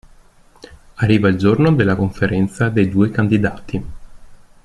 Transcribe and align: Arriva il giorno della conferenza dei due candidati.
Arriva 0.95 1.27
il 1.29 1.37
giorno 1.37 1.73
della 1.73 1.95
conferenza 1.95 2.69
dei 2.69 2.89
due 2.89 3.11
candidati. 3.11 3.85